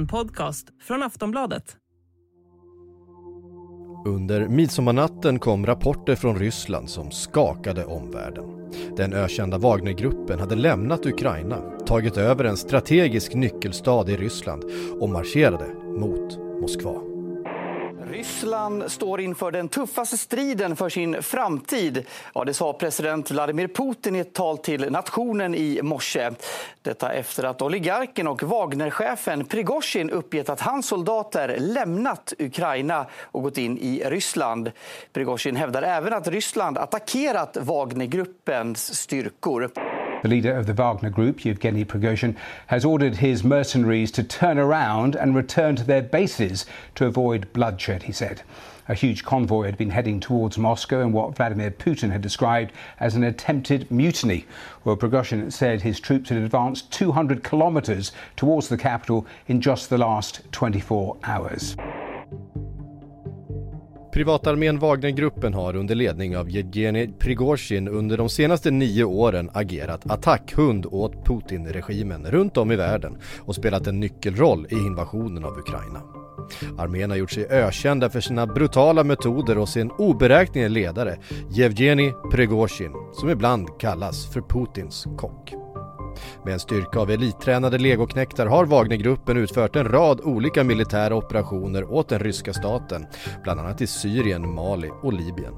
[0.00, 1.76] En podcast från Aftonbladet.
[4.06, 8.72] Under midsommarnatten kom rapporter från Ryssland som skakade omvärlden.
[8.96, 14.64] Den ökända Wagnergruppen hade lämnat Ukraina, tagit över en strategisk nyckelstad i Ryssland
[15.00, 17.09] och marscherade mot Moskva.
[18.10, 22.06] Ryssland står inför den tuffaste striden för sin framtid.
[22.34, 26.30] Ja, det sa president Vladimir Putin i ett tal till nationen i morse.
[26.82, 33.58] Detta efter att oligarken och Wagnerchefen Prigozjin uppgett att hans soldater lämnat Ukraina och gått
[33.58, 34.70] in i Ryssland.
[35.12, 39.70] Prigozjin hävdar även att Ryssland attackerat Wagnergruppens styrkor.
[40.22, 45.16] The leader of the Wagner Group, Yevgeny Prigozhin, has ordered his mercenaries to turn around
[45.16, 48.42] and return to their bases to avoid bloodshed, he said.
[48.90, 53.14] A huge convoy had been heading towards Moscow in what Vladimir Putin had described as
[53.14, 54.46] an attempted mutiny.
[54.84, 59.98] Well, Prigozhin said his troops had advanced 200 kilometres towards the capital in just the
[59.98, 61.76] last 24 hours.
[64.12, 70.86] Privatarmén Wagnergruppen har under ledning av Jevgenij Prigozjin under de senaste nio åren agerat attackhund
[70.86, 76.02] åt Putin-regimen runt om i världen och spelat en nyckelroll i invasionen av Ukraina.
[76.78, 81.18] Armén har gjort sig ökända för sina brutala metoder och sin oberäknelige ledare
[81.50, 85.59] Jevgenij Prigozjin som ibland kallas för Putins kock.
[86.44, 92.08] Med en styrka av elittränade legoknektar har Wagnergruppen utfört en rad olika militära operationer åt
[92.08, 93.06] den ryska staten,
[93.42, 95.54] bland annat i Syrien, Mali och Libyen.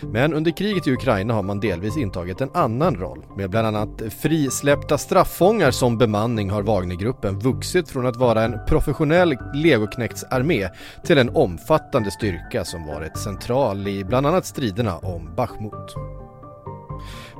[0.00, 3.24] Men under kriget i Ukraina har man delvis intagit en annan roll.
[3.36, 9.36] Med bland annat frisläppta straffångar som bemanning har Wagnergruppen vuxit från att vara en professionell
[9.54, 10.68] legoknektsarmé
[11.04, 15.94] till en omfattande styrka som varit central i bland annat striderna om Bachmut.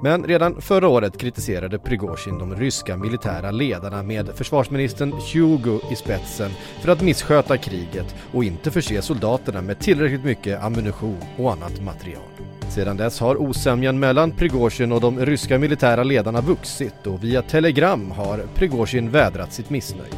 [0.03, 6.51] Men redan förra året kritiserade Prigozjin de ryska militära ledarna med försvarsministern Hugo i spetsen
[6.81, 12.23] för att missköta kriget och inte förse soldaterna med tillräckligt mycket ammunition och annat material.
[12.69, 18.11] Sedan dess har osämjan mellan Prigozjin och de ryska militära ledarna vuxit och via telegram
[18.11, 20.13] har Prigozjin vädrat sitt missnöje.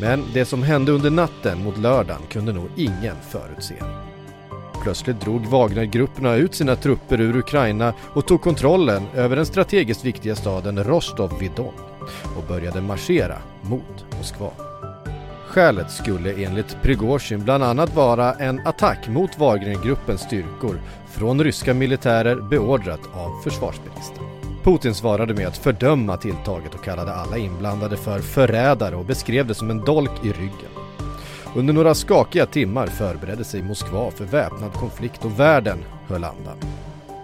[0.00, 3.74] Men det som hände under natten mot lördagen kunde nog ingen förutse.
[4.82, 10.36] Plötsligt drog Wagnergrupperna ut sina trupper ur Ukraina och tog kontrollen över den strategiskt viktiga
[10.36, 11.74] staden Rostov-vid-Don
[12.36, 14.50] och började marschera mot Moskva.
[15.46, 22.36] Skälet skulle enligt Prigozjin bland annat vara en attack mot Wagnergruppens styrkor från ryska militärer
[22.36, 24.24] beordrat av försvarsministern.
[24.64, 29.54] Putin svarade med att fördöma tilltaget och kallade alla inblandade för förrädare och beskrev det
[29.54, 30.81] som en dolk i ryggen.
[31.56, 36.56] Under några skakiga timmar förberedde sig Moskva för väpnad konflikt och världen höll andan.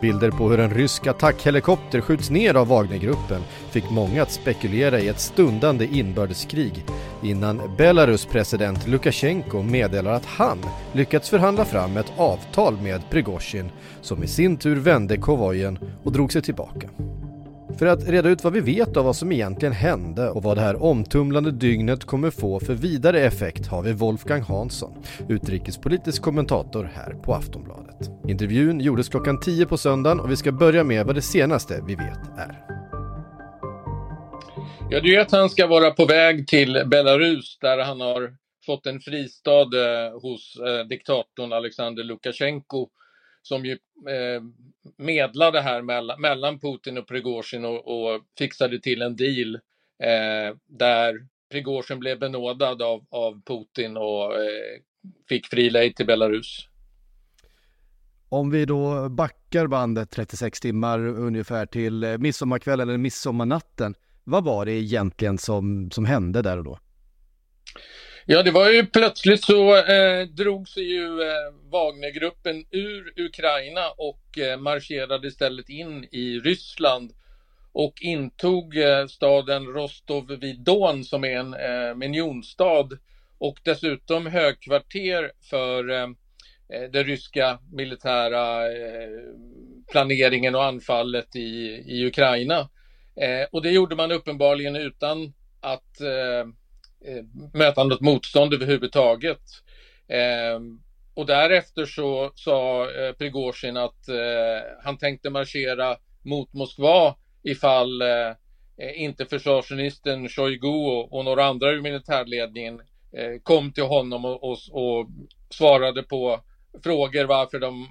[0.00, 5.08] Bilder på hur en rysk attackhelikopter skjuts ner av Wagnergruppen fick många att spekulera i
[5.08, 6.84] ett stundande inbördeskrig
[7.22, 10.58] innan Belarus president Lukasjenko meddelar att han
[10.92, 16.32] lyckats förhandla fram ett avtal med Prigozjin som i sin tur vände konvojen och drog
[16.32, 16.88] sig tillbaka.
[17.76, 20.60] För att reda ut vad vi vet av vad som egentligen hände och vad det
[20.60, 27.14] här omtumlande dygnet kommer få för vidare effekt har vi Wolfgang Hansson, utrikespolitisk kommentator här
[27.22, 28.10] på Aftonbladet.
[28.28, 31.94] Intervjun gjordes klockan 10 på söndagen och vi ska börja med vad det senaste vi
[31.94, 32.64] vet är.
[34.90, 38.32] Ja, det är att han ska vara på väg till Belarus där han har
[38.66, 42.88] fått en fristad eh, hos eh, diktatorn Alexander Lukasjenko
[43.48, 43.72] som ju
[44.08, 44.42] eh,
[44.96, 49.54] medlade här mellan, mellan Putin och Prigozjin och, och fixade till en deal
[50.02, 51.14] eh, där
[51.50, 54.80] Prigozjin blev benådad av, av Putin och eh,
[55.28, 56.68] fick fri lejd till Belarus.
[58.28, 63.94] Om vi då backar bandet 36 timmar ungefär till eh, midsommarkvällen eller midsommarnatten.
[64.24, 66.78] Vad var det egentligen som, som hände där och då?
[68.30, 74.38] Ja, det var ju plötsligt så eh, drog sig ju eh, Wagnergruppen ur Ukraina och
[74.38, 77.12] eh, marscherade istället in i Ryssland
[77.72, 82.88] och intog eh, staden Rostov vid Don som är en eh, minionstad
[83.38, 86.02] och dessutom högkvarter för eh,
[86.72, 89.20] eh den ryska militära eh,
[89.90, 92.58] planeringen och anfallet i, i Ukraina.
[93.16, 96.46] Eh, och det gjorde man uppenbarligen utan att eh,
[97.04, 97.24] Eh,
[97.54, 99.42] möta något motstånd överhuvudtaget.
[100.08, 100.60] Eh,
[101.14, 108.28] och därefter så sa eh, Prigozjin att eh, han tänkte marschera mot Moskva ifall eh,
[108.76, 112.80] eh, inte försvarsministern Shoigu och, och några andra ur militärledningen
[113.12, 115.08] eh, kom till honom och, och, och,
[115.50, 116.40] svarade på
[116.84, 117.88] frågor varför de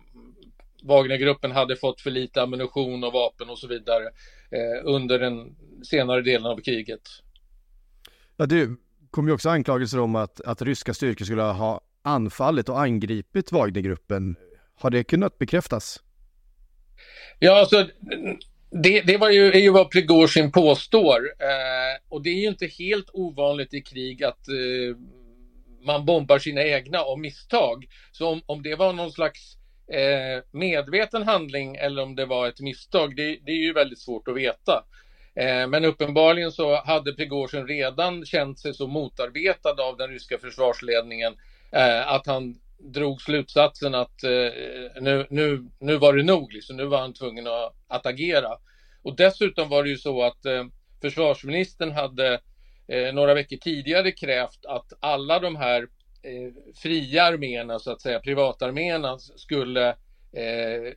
[0.83, 4.03] Wagnergruppen hade fått för lite ammunition och vapen och så vidare
[4.51, 7.01] eh, under den senare delen av kriget.
[8.37, 8.77] Ja, du,
[9.11, 14.35] kom ju också anklagelser om att, att ryska styrkor skulle ha anfallit och angripit Wagnergruppen.
[14.75, 16.03] Har det kunnat bekräftas?
[17.39, 17.87] Ja, alltså
[18.71, 21.17] det, det var ju, är ju vad Prigozjin påstår.
[21.39, 24.97] Eh, och det är ju inte helt ovanligt i krig att eh,
[25.85, 27.85] man bombar sina egna av misstag.
[28.11, 29.57] Så om, om det var någon slags
[29.93, 34.27] eh, medveten handling eller om det var ett misstag, det, det är ju väldigt svårt
[34.27, 34.83] att veta.
[35.37, 41.35] Eh, men uppenbarligen så hade Prigozjin redan känt sig så motarbetad av den ryska försvarsledningen
[41.71, 46.77] eh, att han drog slutsatsen att eh, nu, nu, nu var det nog, liksom.
[46.77, 48.49] nu var han tvungen att, att agera.
[49.01, 50.45] Och dessutom var det ju så att
[51.01, 52.39] försvarsministern hade
[53.13, 55.87] några veckor tidigare krävt att alla de här
[56.75, 59.87] fria arméerna, så att säga, privatarméerna, skulle
[60.31, 60.93] eh,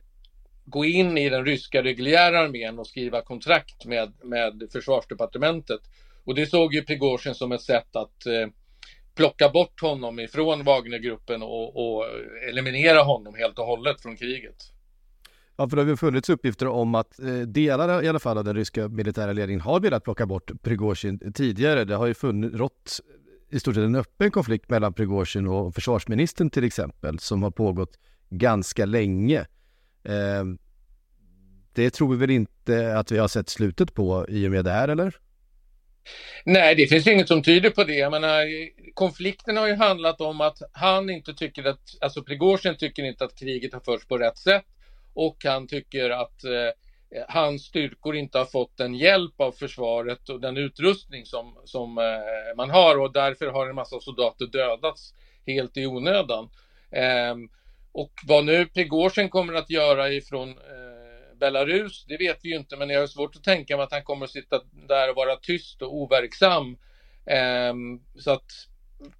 [0.65, 5.81] gå in i den ryska reguljära armén och skriva kontrakt med, med försvarsdepartementet.
[6.23, 8.47] Och det såg ju Prigozjin som ett sätt att eh,
[9.15, 12.05] plocka bort honom ifrån Wagnergruppen och, och
[12.49, 14.55] eliminera honom helt och hållet från kriget.
[15.55, 18.43] Ja, för det har ju funnits uppgifter om att eh, delar i alla fall av
[18.43, 21.85] den ryska militära ledningen har velat plocka bort Prigozjin tidigare.
[21.85, 22.99] Det har ju funnits, rått
[23.49, 27.99] i stort sett en öppen konflikt mellan Prigozjin och försvarsministern till exempel, som har pågått
[28.29, 29.45] ganska länge.
[30.03, 30.57] Ehm,
[31.73, 34.71] det tror vi väl inte att vi har sett slutet på i och med det
[34.71, 35.15] här, eller?
[36.45, 37.95] Nej, det finns inget som tyder på det.
[37.95, 38.45] Jag menar,
[38.93, 43.39] konflikten har ju handlat om att han inte tycker att, alltså Prigozjin tycker inte att
[43.39, 44.65] kriget har förts på rätt sätt
[45.13, 50.41] och han tycker att eh, hans styrkor inte har fått den hjälp av försvaret och
[50.41, 55.13] den utrustning som, som eh, man har och därför har en massa soldater dödats
[55.47, 56.49] helt i onödan.
[56.91, 57.35] Eh,
[57.91, 62.77] och vad nu Prigozjin kommer att göra ifrån eh, Belarus, det vet vi ju inte,
[62.77, 65.35] men jag har svårt att tänka mig att han kommer att sitta där och vara
[65.35, 66.77] tyst och overksam.
[67.25, 67.73] Eh,
[68.19, 68.51] så att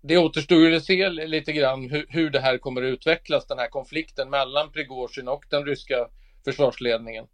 [0.02, 3.60] det återstår ju att se lite grann hur, hur det här kommer att utvecklas, den
[3.60, 6.08] här konflikten mellan Prigozjin och den ryska
[6.46, 7.26] försvarsledningen.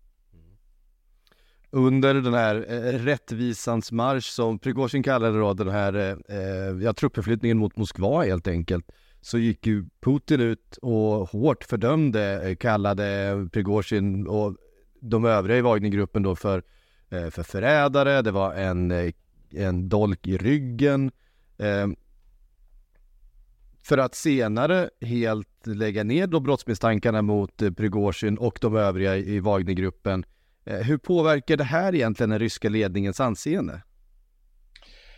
[1.72, 6.94] Under den här eh, rättvisans marsch som Prigozjin kallade då, den här eh, eh ja,
[6.94, 8.86] truppförflyttningen mot Moskva helt enkelt,
[9.22, 14.56] så gick ju Putin ut och hårt fördömde, eh, kallade Prigozjin och
[15.00, 16.64] de övriga i Wagnergruppen då för,
[17.10, 19.12] eh, för förrädare, det var en, eh,
[19.52, 21.12] en dolk i ryggen.
[21.58, 21.96] Ehm,
[23.84, 30.26] för att senare helt lägga ner då brottsmisstankarna mot Prigozjin och de övriga i Wagnergruppen.
[30.66, 33.82] Hur påverkar det här egentligen den ryska ledningens anseende?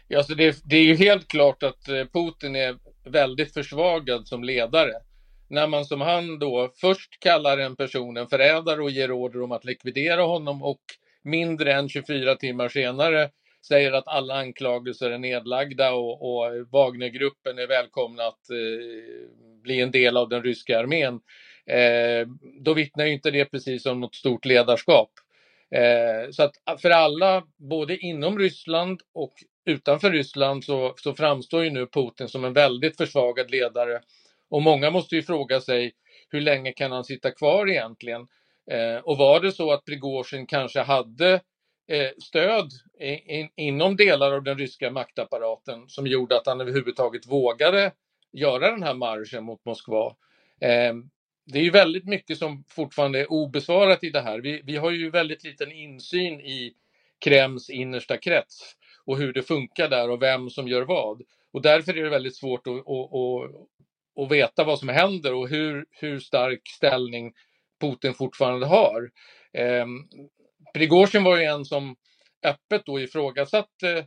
[0.08, 2.78] Ja, så det, det är ju helt klart att Putin är
[3.10, 4.94] väldigt försvagad som ledare.
[5.50, 9.52] När man som han då först kallar en person en förrädare och ger order om
[9.52, 10.82] att likvidera honom och
[11.24, 13.30] mindre än 24 timmar senare
[13.68, 19.30] säger att alla anklagelser är nedlagda och, och Wagnergruppen är välkomna att eh,
[19.62, 21.20] bli en del av den ryska armén.
[21.66, 22.28] Eh,
[22.62, 25.12] då vittnar ju inte det precis om något stort ledarskap.
[25.76, 29.34] Eh, så att för alla, både inom Ryssland och
[29.70, 34.02] utanför Ryssland, så, så framstår ju nu Putin som en väldigt försvagad ledare.
[34.50, 35.94] Och många måste ju fråga sig
[36.30, 38.28] hur länge kan han sitta kvar egentligen?
[38.72, 41.42] Eh, och var det så att Prigozjin kanske hade
[41.90, 42.72] Eh, stöd
[43.56, 47.92] inom delar av den ryska maktapparaten som gjorde att han överhuvudtaget vågade
[48.32, 50.16] göra den här marschen mot Moskva.
[50.62, 50.94] Eh,
[51.46, 54.40] det är ju väldigt mycket som fortfarande är obesvarat i det här.
[54.40, 56.74] Vi, vi har ju väldigt liten insyn i
[57.20, 58.76] Kremls innersta krets
[59.10, 61.22] och hur det funkar där och vem som gör vad.
[61.54, 65.50] Och därför är det väldigt svårt att, att, att, att veta vad som händer och
[65.50, 67.34] hur, hur stark ställning
[67.82, 69.10] Putin fortfarande har.
[69.54, 69.86] Eh,
[70.74, 71.96] Prigozjin var ju en som
[72.44, 73.98] öppet då ifrågasatte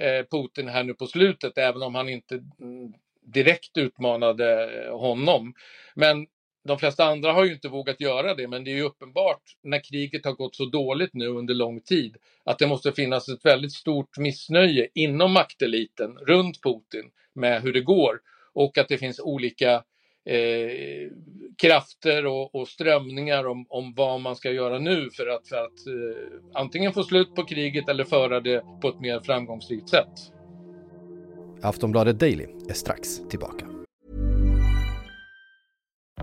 [0.00, 2.92] eh, Putin här nu på slutet, även om han inte mm,
[3.22, 5.54] direkt utmanade honom.
[5.94, 6.26] Men
[6.64, 9.84] de flesta andra har ju inte vågat göra det, men det är ju uppenbart när
[9.84, 13.72] kriget har gått så dåligt nu under lång tid att det måste finnas ett väldigt
[13.72, 18.20] stort missnöje inom makteliten runt Putin med hur det går
[18.52, 19.72] och att det finns olika
[20.24, 21.10] eh,
[21.62, 25.86] krafter och, och strömningar om, om, vad man ska göra nu för att, för att
[25.86, 30.32] eh, antingen få slut på kriget eller föra det på ett mer framgångsrikt sätt.
[31.62, 33.79] Aftonbladet Daily är strax tillbaka.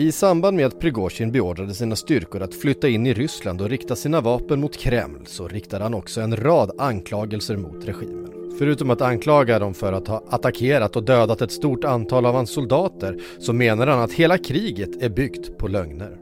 [0.00, 3.96] I samband med att Prigozjin beordrade sina styrkor att flytta in i Ryssland och rikta
[3.96, 8.28] sina vapen mot Kreml så riktade han också en rad anklagelser mot regimen.
[8.58, 12.50] Förutom att anklaga dem för att ha attackerat och dödat ett stort antal av hans
[12.50, 16.16] soldater så menar han att hela kriget är byggt på lögner.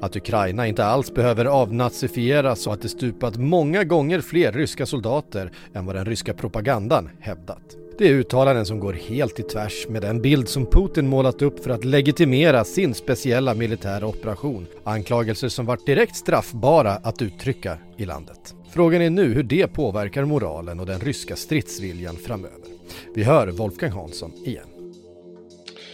[0.00, 5.52] Att Ukraina inte alls behöver avnazifieras och att det stupat många gånger fler ryska soldater
[5.74, 7.85] än vad den ryska propagandan hävdat.
[7.98, 11.64] Det är uttalanden som går helt i tvärs med den bild som Putin målat upp
[11.64, 14.66] för att legitimera sin speciella militära operation.
[14.84, 18.54] Anklagelser som varit direkt straffbara att uttrycka i landet.
[18.72, 22.68] Frågan är nu hur det påverkar moralen och den ryska stridsviljan framöver.
[23.14, 24.68] Vi hör Wolfgang Hansson igen.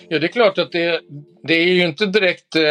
[0.08, 1.00] Ja, det är klart att det,
[1.42, 2.62] det är ju inte direkt eh,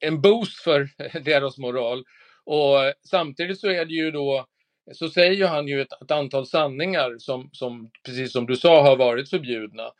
[0.00, 0.88] en boost för
[1.24, 2.04] deras moral.
[2.44, 2.76] Och
[3.10, 4.46] samtidigt så är det ju då
[4.92, 8.96] så säger han ju ett, ett, antal sanningar som, som, precis som du sa, har
[8.96, 9.92] varit förbjudna.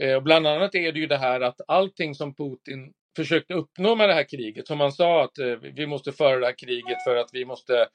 [0.00, 4.08] Eh, bland annat är det ju det här att allting som Putin försökte uppnå med
[4.08, 7.16] det här kriget, som han sa att eh, vi måste föra det här kriget för
[7.16, 7.86] att vi måste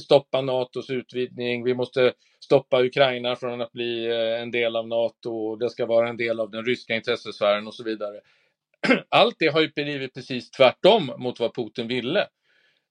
[0.00, 5.56] stoppa NATOs utvidgning, vi måste stoppa Ukraina från att bli eh, en del av NATO,
[5.56, 8.20] det ska vara en del av den ryska intressesfären och så vidare.
[9.08, 12.26] Allt det har ju blivit precis tvärtom mot vad Putin ville.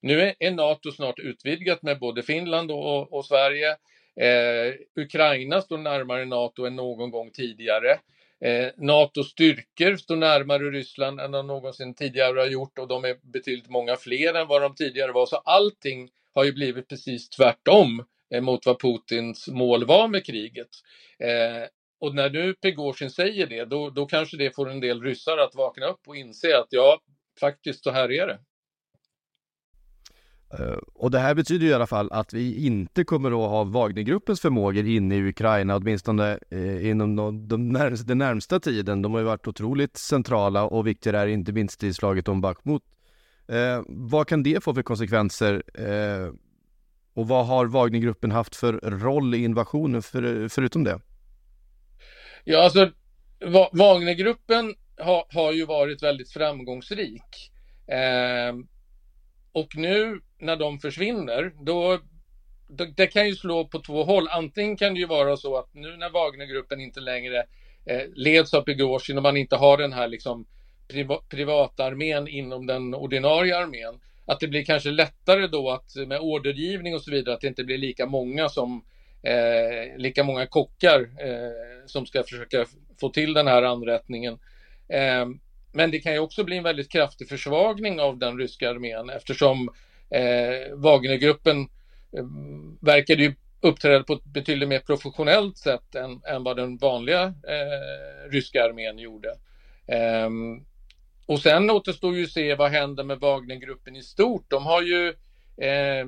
[0.03, 3.69] Nu är NATO snart utvidgat med både Finland och, och Sverige.
[4.21, 7.99] Eh, Ukraina står närmare NATO än någon gång tidigare.
[8.45, 13.15] Eh, NATOs styrkor står närmare Ryssland än de någonsin tidigare har gjort och de är
[13.33, 15.25] betydligt många fler än vad de tidigare var.
[15.25, 20.69] Så allting har ju blivit precis tvärtom eh, mot vad Putins mål var med kriget.
[21.19, 21.67] Eh,
[21.99, 25.55] och när nu Prigozjin säger det, då, då kanske det får en del ryssar att
[25.55, 26.99] vakna upp och inse att ja,
[27.39, 28.39] faktiskt så här är det.
[30.59, 34.41] Eh, och det här betyder i alla fall att vi inte kommer att ha Wagnergruppens
[34.41, 37.15] förmågor inne i Ukraina, åtminstone eh, inom
[37.47, 39.01] närmsta, den närmsta tiden.
[39.01, 42.81] De har ju varit otroligt centrala och viktiga där, inte minst i slaget om Bakhmut.
[43.47, 45.63] Eh, vad kan det få för konsekvenser?
[45.73, 46.33] Eh,
[47.13, 50.99] och vad har Wagnergruppen haft för roll i invasionen för, förutom det?
[52.43, 52.91] Ja, alltså
[53.71, 57.51] Wagnergruppen har, har ju varit väldigt framgångsrik.
[57.87, 58.55] Eh,
[59.51, 61.99] och nu när de försvinner, då,
[62.95, 64.27] det kan ju slå på två håll.
[64.31, 67.45] Antingen kan det ju vara så att nu när Wagnergruppen inte längre
[67.85, 70.45] eh, leds av Prigozjin och man inte har den här liksom
[70.87, 76.95] priva, privatarmén inom den ordinarie armén, att det blir kanske lättare då att med ordergivning
[76.95, 78.83] och så vidare, att det inte blir lika många som
[79.23, 82.65] eh, lika många kockar eh, som ska försöka
[82.99, 84.39] få till den här anrättningen.
[84.89, 85.25] Eh,
[85.71, 89.69] men det kan ju också bli en väldigt kraftig försvagning av den ryska armén eftersom
[90.13, 91.61] eh, Wagnergruppen
[92.17, 92.25] eh,
[92.81, 98.31] verkade ju uppträda på ett betydligt mer professionellt sätt än, än vad den vanliga eh,
[98.31, 99.29] ryska armén gjorde.
[99.87, 100.29] Eh,
[101.25, 104.45] och sen återstår ju att se vad händer med Wagnergruppen i stort.
[104.49, 105.07] De har ju
[105.57, 106.05] eh,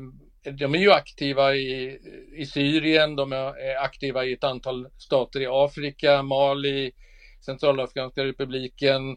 [0.51, 2.00] de är ju aktiva i,
[2.35, 6.91] i Syrien, de är aktiva i ett antal stater i Afrika, Mali,
[7.45, 9.12] Centralafrikanska republiken,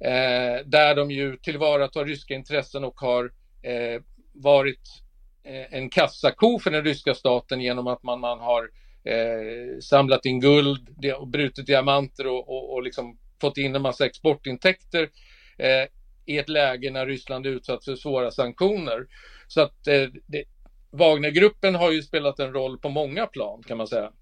[0.00, 3.32] eh, där de ju tillvaratar ryska intressen och har
[3.62, 5.02] eh, varit
[5.44, 8.70] eh, en kassako för den ryska staten genom att man, man har
[9.04, 14.06] eh, samlat in guld och brutit diamanter och, och, och liksom fått in en massa
[14.06, 15.10] exportintäkter
[15.58, 15.88] eh,
[16.26, 19.06] i ett läge när Ryssland är utsatt för svåra sanktioner.
[19.46, 20.44] Så att eh, det,
[20.90, 24.12] Wagnergruppen har ju spelat en roll på många plan kan man säga.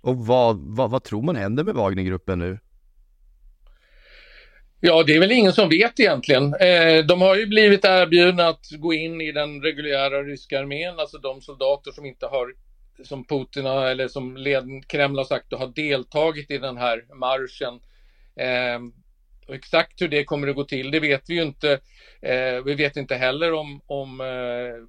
[0.00, 2.58] Och vad, vad, vad tror man händer med Wagnergruppen nu?
[4.80, 6.54] Ja, det är väl ingen som vet egentligen.
[6.54, 11.18] Eh, de har ju blivit erbjudna att gå in i den reguljära ryska armén, alltså
[11.18, 12.54] de soldater som inte har,
[13.04, 17.80] som Putin har, eller som led, Kreml har sagt, har deltagit i den här marschen.
[18.36, 18.80] Eh,
[19.48, 21.72] och exakt hur det kommer att gå till, det vet vi ju inte.
[22.22, 24.88] Eh, vi vet inte heller om, om eh,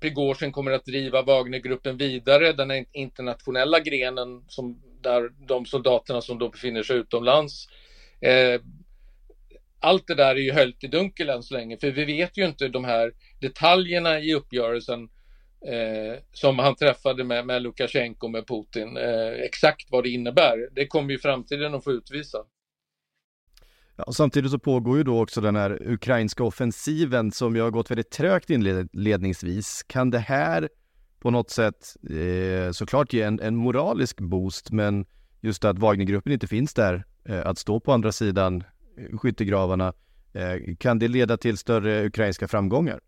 [0.00, 6.48] Prigozjin kommer att driva Wagnergruppen vidare, den internationella grenen som där de soldaterna som då
[6.48, 7.68] befinner sig utomlands
[8.20, 8.60] eh,
[9.82, 12.46] allt det där är ju höljt i dunkel än så länge, för vi vet ju
[12.46, 15.08] inte de här detaljerna i uppgörelsen
[15.66, 20.68] eh, som han träffade med, med Lukasjenko med Putin, eh, exakt vad det innebär.
[20.72, 22.38] Det kommer ju framtiden att få utvisa.
[23.96, 27.90] Ja, samtidigt så pågår ju då också den här ukrainska offensiven som ju har gått
[27.90, 29.82] väldigt trögt inledningsvis.
[29.82, 30.68] Kan det här
[31.20, 35.06] på något sätt eh, såklart ge en, en, moralisk boost, men
[35.40, 38.64] just att Wagnergruppen inte finns där, eh, att stå på andra sidan
[38.98, 39.92] Eh, skyttegravarna,
[40.34, 43.00] eh, kan det leda till större ukrainska framgångar?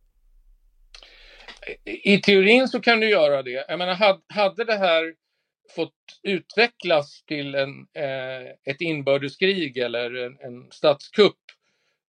[1.84, 3.64] I teorin så kan du göra det.
[3.68, 5.14] Jag menar, hade det här
[5.76, 11.38] fått utvecklas till en, eh, ett inbördeskrig eller en, en statskupp,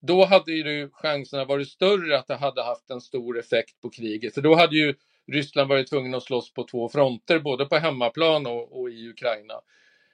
[0.01, 4.33] då hade ju chanserna varit större att det hade haft en stor effekt på kriget.
[4.33, 4.93] För då hade ju
[5.31, 9.53] Ryssland varit tvungen att slåss på två fronter, både på hemmaplan och, och i Ukraina.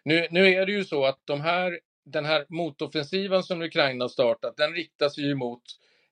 [0.05, 4.57] Nu, nu, är det ju så att de här, den här motoffensiven som Ukraina startat,
[4.57, 5.63] den riktas ju mot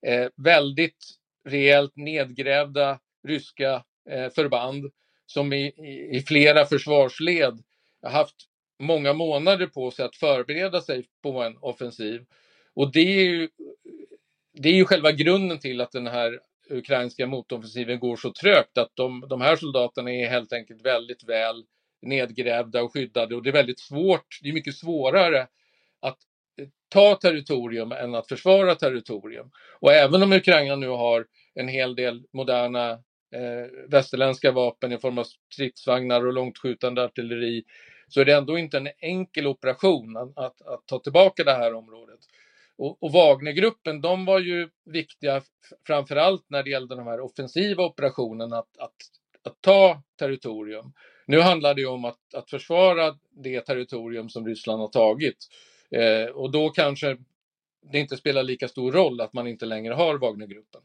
[0.08, 1.05] eh, väldigt
[1.46, 4.91] rejält nedgrävda ryska eh, förband
[5.25, 7.63] som i, i, i flera försvarsled
[8.01, 8.36] har haft
[8.79, 12.25] många månader på sig att förbereda sig på en offensiv.
[12.74, 13.50] Och det är ju,
[14.53, 18.91] det är ju själva grunden till att den här ukrainska motoffensiven går så trögt, att
[18.93, 21.65] de, de här soldaterna är helt enkelt väldigt väl
[22.01, 25.48] nedgrävda och skyddade och det är väldigt svårt, det är mycket svårare
[25.99, 26.17] att
[26.61, 29.51] eh, ta territorium än att försvara territorium.
[29.79, 31.25] Och även om Ukraina nu har
[31.55, 32.91] en hel del moderna
[33.35, 37.63] eh, västerländska vapen i form av stridsvagnar och långtskjutande artilleri
[38.07, 41.73] så är det ändå inte en enkel operation att, att, att ta tillbaka det här
[41.73, 42.19] området.
[42.77, 45.41] Och, och Wagnergruppen, de var ju viktiga
[45.87, 48.95] framför allt när det gällde de här offensiva operationerna, att, att,
[49.43, 50.93] att ta territorium.
[51.25, 55.37] Nu handlar det ju om att, att försvara det territorium som Ryssland har tagit.
[55.91, 57.17] Eh, och då kanske
[57.91, 60.81] det inte spelar lika stor roll att man inte längre har Wagnergruppen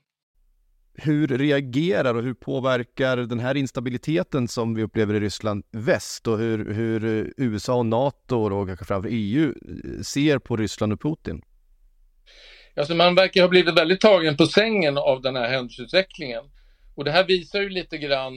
[0.97, 6.39] hur reagerar och hur påverkar den här instabiliteten som vi upplever i Ryssland väst och
[6.39, 9.55] hur, hur USA och NATO och kanske framför EU
[10.03, 11.43] ser på Ryssland och Putin?
[12.77, 16.45] Alltså man verkar ha blivit väldigt tagen på sängen av den här händelseutvecklingen.
[16.95, 18.35] Och det här visar ju lite grann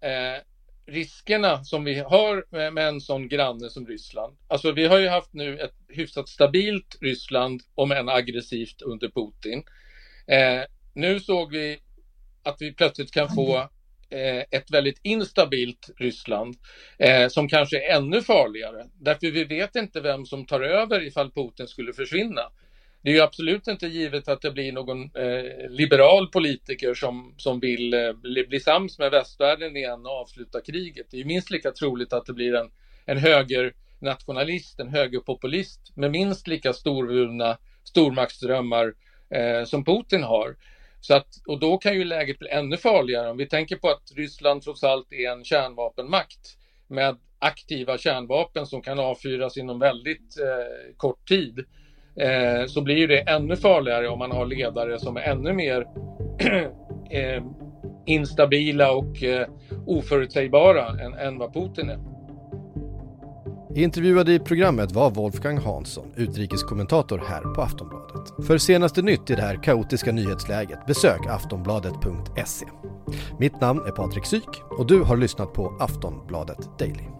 [0.00, 0.42] eh,
[0.90, 4.36] riskerna som vi har med, med en sån granne som Ryssland.
[4.48, 9.64] Alltså vi har ju haft nu ett hyfsat stabilt Ryssland, om än aggressivt under Putin.
[10.26, 10.62] Eh,
[10.94, 11.78] nu såg vi
[12.42, 13.56] att vi plötsligt kan få
[14.10, 16.56] eh, ett väldigt instabilt Ryssland
[16.98, 18.86] eh, som kanske är ännu farligare.
[19.00, 22.42] Därför vi vet inte vem som tar över ifall Putin skulle försvinna.
[23.02, 27.60] Det är ju absolut inte givet att det blir någon eh, liberal politiker som, som
[27.60, 31.06] vill eh, bli, bli sams med västvärlden igen och avsluta kriget.
[31.10, 32.70] Det är minst lika troligt att det blir en,
[33.06, 38.94] en högernationalist, en högerpopulist med minst lika storvulna stormaktsdrömmar
[39.30, 40.56] eh, som Putin har.
[41.00, 44.12] Så att, och då kan ju läget bli ännu farligare om vi tänker på att
[44.16, 46.56] Ryssland trots allt är en kärnvapenmakt
[46.88, 51.64] med aktiva kärnvapen som kan avfyras inom väldigt eh, kort tid.
[52.20, 55.86] Eh, så blir det ännu farligare om man har ledare som är ännu mer
[57.10, 57.42] eh,
[58.06, 59.46] instabila och eh,
[59.86, 61.98] oförutsägbara än, än vad Putin är.
[63.74, 68.46] Intervjuad i programmet var Wolfgang Hansson, utrikeskommentator här på Aftonbladet.
[68.46, 72.66] För senaste nytt i det här kaotiska nyhetsläget besök aftonbladet.se.
[73.38, 77.19] Mitt namn är Patrik Syk och du har lyssnat på Aftonbladet Daily.